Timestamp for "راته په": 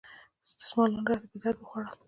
1.09-1.37